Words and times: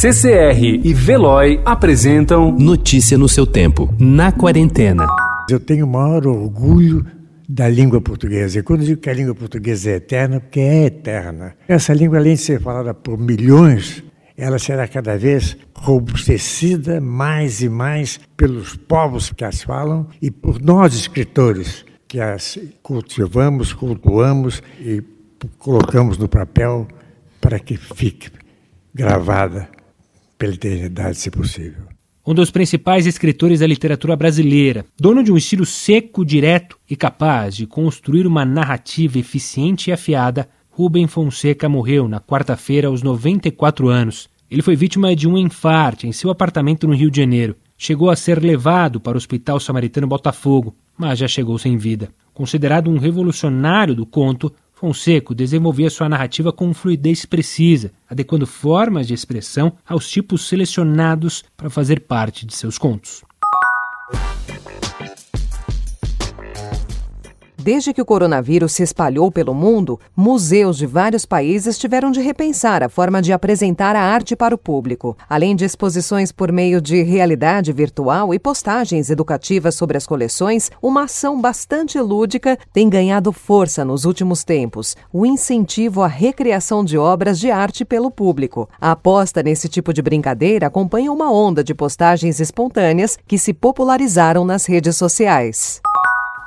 CCR 0.00 0.80
e 0.84 0.94
Veloy 0.94 1.60
apresentam 1.64 2.52
Notícia 2.52 3.18
no 3.18 3.28
seu 3.28 3.44
tempo, 3.44 3.92
na 3.98 4.30
quarentena. 4.30 5.04
Eu 5.50 5.58
tenho 5.58 5.86
o 5.86 5.88
maior 5.88 6.24
orgulho 6.24 7.04
da 7.48 7.68
língua 7.68 8.00
portuguesa. 8.00 8.60
E 8.60 8.62
quando 8.62 8.84
digo 8.84 9.00
que 9.00 9.10
a 9.10 9.12
língua 9.12 9.34
portuguesa 9.34 9.90
é 9.90 9.94
eterna, 9.94 10.38
porque 10.38 10.60
é 10.60 10.84
eterna. 10.84 11.56
Essa 11.66 11.92
língua, 11.92 12.18
além 12.18 12.34
de 12.34 12.42
ser 12.42 12.60
falada 12.60 12.94
por 12.94 13.18
milhões, 13.18 14.04
ela 14.36 14.60
será 14.60 14.86
cada 14.86 15.18
vez 15.18 15.56
robustecida 15.74 17.00
mais 17.00 17.60
e 17.60 17.68
mais 17.68 18.20
pelos 18.36 18.76
povos 18.76 19.32
que 19.32 19.44
as 19.44 19.62
falam 19.62 20.06
e 20.22 20.30
por 20.30 20.62
nós, 20.62 20.94
escritores, 20.94 21.84
que 22.06 22.20
as 22.20 22.56
cultivamos, 22.84 23.72
cultuamos 23.72 24.62
e 24.78 25.02
colocamos 25.58 26.16
no 26.18 26.28
papel 26.28 26.86
para 27.40 27.58
que 27.58 27.76
fique 27.76 28.30
gravada 28.94 29.76
pela 30.38 30.54
eternidade, 30.54 31.18
se 31.18 31.30
possível. 31.30 31.82
Um 32.26 32.34
dos 32.34 32.50
principais 32.50 33.06
escritores 33.06 33.60
da 33.60 33.66
literatura 33.66 34.14
brasileira, 34.14 34.84
dono 35.00 35.24
de 35.24 35.32
um 35.32 35.36
estilo 35.36 35.64
seco, 35.64 36.24
direto 36.24 36.78
e 36.88 36.94
capaz 36.94 37.56
de 37.56 37.66
construir 37.66 38.26
uma 38.26 38.44
narrativa 38.44 39.18
eficiente 39.18 39.88
e 39.88 39.92
afiada, 39.92 40.48
Rubem 40.70 41.06
Fonseca 41.06 41.68
morreu 41.68 42.06
na 42.06 42.20
quarta-feira 42.20 42.88
aos 42.88 43.02
94 43.02 43.88
anos. 43.88 44.28
Ele 44.50 44.62
foi 44.62 44.76
vítima 44.76 45.16
de 45.16 45.26
um 45.26 45.36
infarte 45.36 46.06
em 46.06 46.12
seu 46.12 46.30
apartamento 46.30 46.86
no 46.86 46.94
Rio 46.94 47.10
de 47.10 47.20
Janeiro. 47.20 47.56
Chegou 47.76 48.10
a 48.10 48.16
ser 48.16 48.42
levado 48.42 49.00
para 49.00 49.14
o 49.14 49.16
Hospital 49.16 49.58
Samaritano 49.58 50.06
Botafogo, 50.06 50.76
mas 50.96 51.18
já 51.18 51.26
chegou 51.26 51.58
sem 51.58 51.76
vida. 51.76 52.10
Considerado 52.32 52.90
um 52.90 52.98
revolucionário 52.98 53.94
do 53.94 54.06
conto, 54.06 54.52
Fonseca 54.78 55.34
desenvolvia 55.34 55.90
sua 55.90 56.08
narrativa 56.08 56.52
com 56.52 56.72
fluidez 56.72 57.26
precisa, 57.26 57.90
adequando 58.08 58.46
formas 58.46 59.08
de 59.08 59.12
expressão 59.12 59.72
aos 59.84 60.08
tipos 60.08 60.46
selecionados 60.46 61.42
para 61.56 61.68
fazer 61.68 62.02
parte 62.02 62.46
de 62.46 62.54
seus 62.54 62.78
contos. 62.78 63.24
Desde 67.68 67.92
que 67.92 68.00
o 68.00 68.04
coronavírus 68.06 68.72
se 68.72 68.82
espalhou 68.82 69.30
pelo 69.30 69.52
mundo, 69.52 70.00
museus 70.16 70.78
de 70.78 70.86
vários 70.86 71.26
países 71.26 71.76
tiveram 71.76 72.10
de 72.10 72.18
repensar 72.18 72.82
a 72.82 72.88
forma 72.88 73.20
de 73.20 73.30
apresentar 73.30 73.94
a 73.94 74.00
arte 74.00 74.34
para 74.34 74.54
o 74.54 74.58
público. 74.58 75.14
Além 75.28 75.54
de 75.54 75.66
exposições 75.66 76.32
por 76.32 76.50
meio 76.50 76.80
de 76.80 77.02
realidade 77.02 77.70
virtual 77.70 78.32
e 78.32 78.38
postagens 78.38 79.10
educativas 79.10 79.74
sobre 79.74 79.98
as 79.98 80.06
coleções, 80.06 80.70
uma 80.80 81.02
ação 81.02 81.38
bastante 81.38 82.00
lúdica 82.00 82.58
tem 82.72 82.88
ganhado 82.88 83.34
força 83.34 83.84
nos 83.84 84.06
últimos 84.06 84.44
tempos: 84.44 84.96
o 85.12 85.26
incentivo 85.26 86.00
à 86.00 86.06
recriação 86.06 86.82
de 86.82 86.96
obras 86.96 87.38
de 87.38 87.50
arte 87.50 87.84
pelo 87.84 88.10
público. 88.10 88.66
A 88.80 88.92
aposta 88.92 89.42
nesse 89.42 89.68
tipo 89.68 89.92
de 89.92 90.00
brincadeira 90.00 90.68
acompanha 90.68 91.12
uma 91.12 91.30
onda 91.30 91.62
de 91.62 91.74
postagens 91.74 92.40
espontâneas 92.40 93.18
que 93.26 93.36
se 93.36 93.52
popularizaram 93.52 94.42
nas 94.42 94.64
redes 94.64 94.96
sociais. 94.96 95.82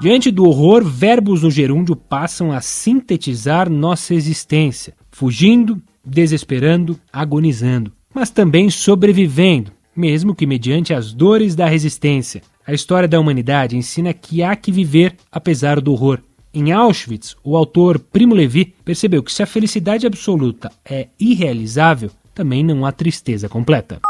Diante 0.00 0.30
do 0.30 0.44
horror, 0.44 0.84
verbos 0.84 1.42
no 1.42 1.50
gerúndio 1.50 1.94
passam 1.94 2.50
a 2.50 2.60
sintetizar 2.60 3.70
nossa 3.70 4.12
existência, 4.12 4.94
fugindo, 5.10 5.80
desesperando, 6.04 6.98
agonizando, 7.12 7.92
mas 8.12 8.28
também 8.28 8.68
sobrevivendo, 8.70 9.70
mesmo 9.94 10.34
que 10.34 10.46
mediante 10.46 10.92
as 10.92 11.12
dores 11.12 11.54
da 11.54 11.66
resistência. 11.66 12.42
A 12.66 12.72
história 12.72 13.06
da 13.06 13.20
humanidade 13.20 13.76
ensina 13.76 14.12
que 14.12 14.42
há 14.42 14.56
que 14.56 14.72
viver 14.72 15.14
apesar 15.30 15.80
do 15.80 15.92
horror. 15.92 16.18
Em 16.52 16.72
Auschwitz, 16.72 17.36
o 17.44 17.56
autor 17.56 17.98
Primo 17.98 18.34
Levi 18.34 18.74
percebeu 18.84 19.22
que 19.22 19.32
se 19.32 19.42
a 19.42 19.46
felicidade 19.46 20.06
absoluta 20.06 20.72
é 20.84 21.08
irrealizável, 21.18 22.10
também 22.34 22.64
não 22.64 22.84
há 22.84 22.90
tristeza 22.90 23.48
completa. 23.48 24.00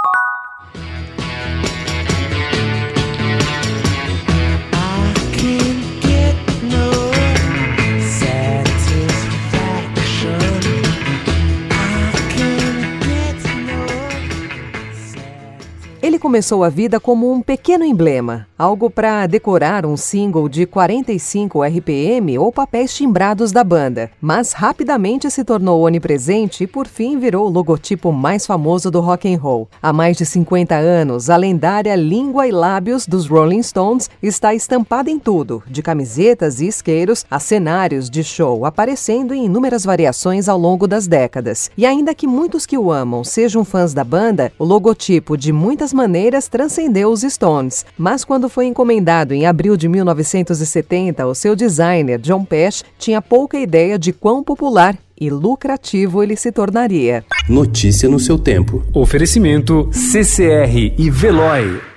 Começou 16.24 16.64
a 16.64 16.70
vida 16.70 16.98
como 16.98 17.30
um 17.30 17.42
pequeno 17.42 17.84
emblema, 17.84 18.46
algo 18.56 18.88
para 18.88 19.26
decorar 19.26 19.84
um 19.84 19.94
single 19.94 20.48
de 20.48 20.64
45 20.64 21.62
RPM 21.62 22.38
ou 22.38 22.50
papéis 22.50 22.94
timbrados 22.94 23.52
da 23.52 23.62
banda, 23.62 24.10
mas 24.22 24.54
rapidamente 24.54 25.30
se 25.30 25.44
tornou 25.44 25.82
onipresente 25.82 26.64
e 26.64 26.66
por 26.66 26.86
fim 26.86 27.18
virou 27.18 27.46
o 27.46 27.50
logotipo 27.50 28.10
mais 28.10 28.46
famoso 28.46 28.90
do 28.90 29.02
rock 29.02 29.30
and 29.30 29.38
roll. 29.38 29.68
Há 29.82 29.92
mais 29.92 30.16
de 30.16 30.24
50 30.24 30.74
anos, 30.74 31.28
a 31.28 31.36
lendária 31.36 31.94
língua 31.94 32.48
e 32.48 32.50
lábios 32.50 33.06
dos 33.06 33.26
Rolling 33.26 33.62
Stones 33.62 34.08
está 34.22 34.54
estampada 34.54 35.10
em 35.10 35.18
tudo, 35.18 35.62
de 35.66 35.82
camisetas 35.82 36.58
e 36.58 36.68
isqueiros 36.68 37.26
a 37.30 37.38
cenários 37.38 38.08
de 38.08 38.24
show, 38.24 38.64
aparecendo 38.64 39.34
em 39.34 39.44
inúmeras 39.44 39.84
variações 39.84 40.48
ao 40.48 40.58
longo 40.58 40.88
das 40.88 41.06
décadas. 41.06 41.70
E 41.76 41.84
ainda 41.84 42.14
que 42.14 42.26
muitos 42.26 42.64
que 42.64 42.78
o 42.78 42.90
amam 42.90 43.22
sejam 43.22 43.62
fãs 43.62 43.92
da 43.92 44.02
banda, 44.02 44.50
o 44.58 44.64
logotipo 44.64 45.36
de 45.36 45.52
muitas 45.52 45.92
maneiras 46.14 46.46
transcendeu 46.46 47.10
os 47.10 47.22
Stones, 47.22 47.84
mas 47.98 48.24
quando 48.24 48.48
foi 48.48 48.66
encomendado 48.66 49.34
em 49.34 49.46
abril 49.46 49.76
de 49.76 49.88
1970, 49.88 51.26
o 51.26 51.34
seu 51.34 51.56
designer, 51.56 52.20
John 52.20 52.44
Pesh, 52.44 52.84
tinha 52.96 53.20
pouca 53.20 53.58
ideia 53.58 53.98
de 53.98 54.12
quão 54.12 54.44
popular 54.44 54.96
e 55.20 55.28
lucrativo 55.28 56.22
ele 56.22 56.36
se 56.36 56.52
tornaria. 56.52 57.24
Notícia 57.48 58.08
no 58.08 58.20
seu 58.20 58.38
tempo. 58.38 58.84
Oferecimento 58.94 59.88
CCR 59.90 60.94
e 60.96 61.10
Veloy. 61.10 61.93